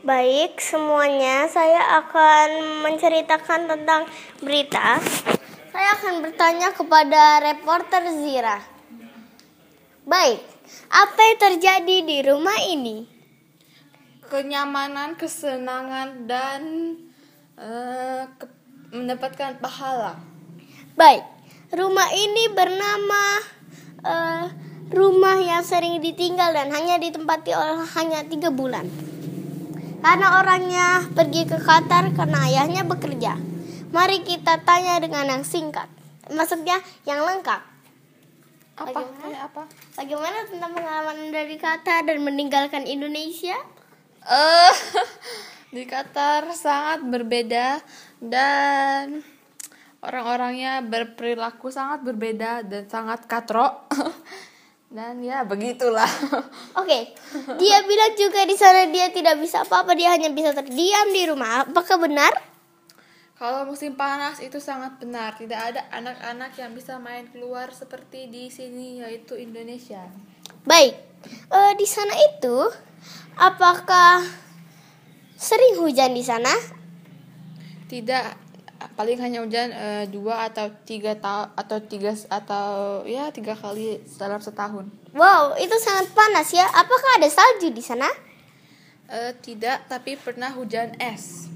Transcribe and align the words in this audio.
Baik, 0.00 0.56
semuanya 0.64 1.44
saya 1.52 2.00
akan 2.00 2.82
menceritakan 2.88 3.68
tentang 3.68 4.08
berita. 4.40 4.96
Saya 5.70 5.88
akan 6.00 6.24
bertanya 6.24 6.72
kepada 6.72 7.44
reporter 7.44 8.08
Zira. 8.24 8.64
Baik, 10.08 10.40
apa 10.88 11.20
yang 11.20 11.38
terjadi 11.38 11.96
di 12.00 12.18
rumah 12.24 12.58
ini? 12.64 13.20
kenyamanan, 14.30 15.18
kesenangan 15.18 16.30
dan 16.30 16.62
ke- 18.38 18.56
mendapatkan 18.94 19.58
pahala. 19.58 20.22
Baik, 20.94 21.26
rumah 21.74 22.08
ini 22.14 22.46
bernama 22.54 23.22
eh, 24.06 24.44
rumah 24.94 25.36
yang 25.36 25.66
sering 25.66 25.98
ditinggal 25.98 26.54
dan 26.54 26.70
hanya 26.70 26.96
ditempati 26.96 27.50
oleh 27.52 27.84
hanya 27.98 28.24
tiga 28.24 28.48
bulan. 28.48 28.86
Karena 30.00 30.40
orangnya 30.40 31.04
pergi 31.12 31.44
ke 31.44 31.60
Qatar 31.60 32.16
karena 32.16 32.48
ayahnya 32.48 32.88
bekerja. 32.88 33.36
Mari 33.92 34.24
kita 34.24 34.64
tanya 34.64 34.96
dengan 34.96 35.28
yang 35.28 35.44
singkat. 35.44 35.92
Maksudnya 36.32 36.80
yang 37.04 37.20
lengkap. 37.20 37.60
Apa? 38.80 38.96
Bagaimana? 38.96 39.36
Apa? 39.44 39.62
Bagaimana 39.92 40.38
tentang 40.48 40.72
pengalaman 40.72 41.28
dari 41.28 41.60
Qatar 41.60 42.08
dan 42.08 42.18
meninggalkan 42.24 42.88
Indonesia? 42.88 43.60
Eh, 44.24 44.74
di 45.76 45.84
Qatar 45.84 46.48
sangat 46.56 47.04
berbeda 47.04 47.84
dan 48.24 49.20
orang-orangnya 50.00 50.80
berperilaku 50.80 51.68
sangat 51.68 52.00
berbeda 52.08 52.64
dan 52.64 52.88
sangat 52.88 53.28
katrok. 53.28 53.84
dan 54.90 55.22
ya 55.22 55.46
begitulah. 55.46 56.10
Oke, 56.82 57.14
dia 57.62 57.78
bilang 57.86 58.12
juga 58.18 58.42
di 58.42 58.58
sana 58.58 58.90
dia 58.90 59.06
tidak 59.14 59.38
bisa 59.38 59.62
apa-apa, 59.62 59.94
dia 59.94 60.10
hanya 60.10 60.34
bisa 60.34 60.50
terdiam 60.50 61.06
di 61.14 61.30
rumah. 61.30 61.62
Apakah 61.62 62.02
benar? 62.02 62.34
Kalau 63.38 63.64
musim 63.64 63.96
panas 63.96 64.42
itu 64.42 64.60
sangat 64.60 65.00
benar, 65.00 65.38
tidak 65.38 65.72
ada 65.72 65.86
anak-anak 65.94 66.52
yang 66.60 66.76
bisa 66.76 67.00
main 67.00 67.24
keluar 67.32 67.72
seperti 67.72 68.28
di 68.28 68.52
sini 68.52 69.00
yaitu 69.00 69.38
Indonesia. 69.38 70.04
Baik, 70.66 70.92
eh, 71.48 71.72
di 71.78 71.86
sana 71.88 72.12
itu 72.36 72.68
apakah 73.40 74.20
sering 75.40 75.80
hujan 75.80 76.12
di 76.12 76.20
sana? 76.20 76.52
Tidak 77.88 78.49
paling 78.96 79.20
hanya 79.20 79.44
hujan 79.44 79.68
eh, 79.72 80.04
dua 80.08 80.48
atau 80.48 80.72
tiga 80.88 81.12
tahun 81.16 81.52
atau 81.52 81.78
tiga 81.84 82.16
atau 82.32 82.68
ya 83.04 83.28
tiga 83.28 83.52
kali 83.52 84.00
dalam 84.16 84.40
setahun. 84.40 84.88
Wow, 85.12 85.58
itu 85.60 85.76
sangat 85.76 86.08
panas 86.16 86.48
ya. 86.54 86.64
Apakah 86.64 87.20
ada 87.20 87.28
salju 87.28 87.68
di 87.74 87.82
sana? 87.84 88.08
Eh, 89.10 89.34
tidak, 89.42 89.90
tapi 89.90 90.14
pernah 90.16 90.54
hujan 90.54 90.94
es. 91.02 91.50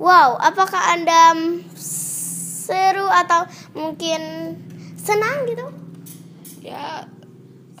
Wow, 0.00 0.40
apakah 0.40 0.96
anda 0.96 1.36
seru 1.76 3.04
atau 3.04 3.44
mungkin 3.76 4.54
senang 4.96 5.44
gitu? 5.44 5.66
Ya 6.64 7.04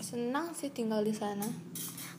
senang 0.02 0.52
sih 0.52 0.68
tinggal 0.68 1.06
di 1.06 1.14
sana. 1.14 1.46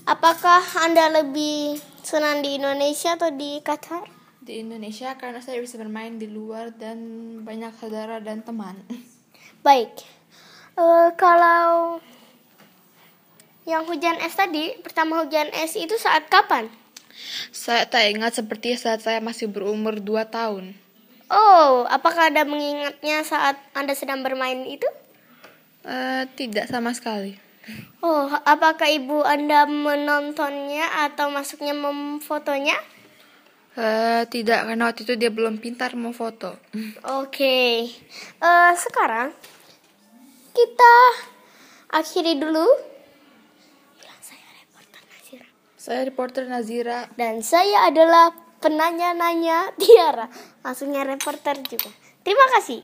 Apakah 0.08 0.64
anda 0.82 1.12
lebih 1.22 1.78
senang 2.02 2.42
di 2.42 2.58
Indonesia 2.58 3.14
atau 3.14 3.30
di 3.30 3.62
Qatar? 3.62 4.21
Di 4.42 4.66
Indonesia 4.66 5.14
karena 5.22 5.38
saya 5.38 5.62
bisa 5.62 5.78
bermain 5.78 6.18
di 6.18 6.26
luar 6.26 6.74
dan 6.74 6.98
banyak 7.46 7.78
saudara 7.78 8.18
dan 8.18 8.42
teman. 8.42 8.82
Baik, 9.62 9.94
Eh, 10.72 11.10
kalau 11.20 12.00
yang 13.68 13.84
hujan 13.86 14.18
es 14.24 14.34
tadi, 14.34 14.72
pertama 14.80 15.22
hujan 15.22 15.52
es 15.52 15.76
itu 15.76 15.94
saat 16.00 16.32
kapan? 16.32 16.72
saya 17.52 17.86
tak 17.86 18.08
ingat 18.08 18.34
seperti 18.40 18.74
saat 18.80 19.04
saya 19.04 19.20
masih 19.20 19.52
berumur 19.52 20.00
2 20.00 20.26
tahun. 20.26 20.74
Oh, 21.28 21.84
apakah 21.86 22.32
Anda 22.32 22.48
mengingatnya 22.48 23.22
saat 23.28 23.60
Anda 23.76 23.94
sedang 23.94 24.24
bermain 24.24 24.64
itu? 24.64 24.88
Eh, 25.84 26.24
tidak 26.40 26.72
sama 26.72 26.96
sekali. 26.96 27.36
Oh, 28.00 28.32
apakah 28.48 28.90
ibu 28.90 29.22
Anda 29.22 29.68
menontonnya 29.68 31.06
atau 31.06 31.30
masuknya 31.30 31.76
memfotonya? 31.76 32.80
Eh, 33.82 34.24
tidak 34.30 34.70
karena 34.70 34.94
waktu 34.94 35.02
itu 35.10 35.14
dia 35.18 35.34
belum 35.34 35.58
pintar 35.58 35.98
mau 35.98 36.14
foto. 36.14 36.54
Oke, 37.18 37.90
Eh, 38.38 38.72
sekarang 38.78 39.34
kita 40.54 40.94
akhiri 41.90 42.38
dulu. 42.38 42.62
Bilang 43.98 44.22
saya 44.22 44.46
reporter 44.62 45.02
Nazira. 45.10 45.48
Saya 45.82 46.02
reporter 46.06 46.44
Nazira. 46.46 47.00
Dan 47.18 47.42
saya 47.42 47.90
adalah 47.90 48.38
penanya-nanya 48.62 49.74
Tiara. 49.82 50.30
Maksudnya 50.62 51.02
reporter 51.02 51.58
juga. 51.66 51.90
Terima 52.22 52.46
kasih. 52.54 52.80